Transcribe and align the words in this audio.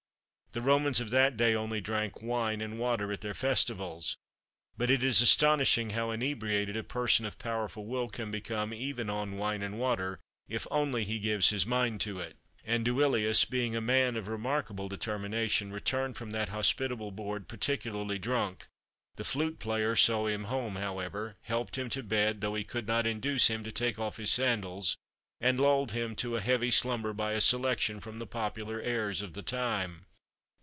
The 0.53 0.59
Romans 0.61 0.99
of 0.99 1.11
that 1.11 1.37
day 1.37 1.55
only 1.55 1.79
drank 1.79 2.21
wine 2.21 2.59
and 2.59 2.77
water 2.77 3.09
at 3.13 3.21
their 3.21 3.33
festivals, 3.33 4.17
but 4.77 4.91
it 4.91 5.01
is 5.01 5.21
astonishing 5.21 5.91
how 5.91 6.11
inebriated 6.11 6.75
a 6.75 6.83
person 6.83 7.25
of 7.25 7.39
powerful 7.39 7.85
will 7.85 8.09
can 8.09 8.31
become, 8.31 8.73
even 8.73 9.09
on 9.09 9.37
wine 9.37 9.61
and 9.61 9.79
water, 9.79 10.19
if 10.49 10.63
he 10.63 10.67
only 10.69 11.19
gives 11.19 11.51
his 11.51 11.65
mind 11.65 12.01
to 12.01 12.19
it. 12.19 12.35
And 12.65 12.83
Duilius, 12.83 13.45
being 13.45 13.77
a 13.77 13.79
man 13.79 14.17
of 14.17 14.27
remarkable 14.27 14.89
determination, 14.89 15.71
returned 15.71 16.17
from 16.17 16.31
that 16.31 16.49
hospitable 16.49 17.11
board 17.11 17.47
particularly 17.47 18.19
drunk; 18.19 18.67
the 19.15 19.23
flute 19.23 19.57
player 19.57 19.95
saw 19.95 20.27
him 20.27 20.43
home, 20.43 20.75
however, 20.75 21.37
helped 21.43 21.77
him 21.77 21.89
to 21.91 22.03
bed, 22.03 22.41
though 22.41 22.55
he 22.55 22.65
could 22.65 22.87
not 22.87 23.07
induce 23.07 23.47
him 23.47 23.63
to 23.63 23.71
take 23.71 23.97
off 23.97 24.17
his 24.17 24.31
sandals, 24.33 24.97
and 25.39 25.61
lulled 25.61 25.93
him 25.93 26.13
to 26.17 26.35
a 26.35 26.41
heavy 26.41 26.71
slumber 26.71 27.13
by 27.13 27.31
a 27.31 27.39
selection 27.39 28.01
from 28.01 28.19
the 28.19 28.27
popular 28.27 28.81
airs 28.81 29.21
of 29.21 29.31
the 29.31 29.41
time. 29.43 30.07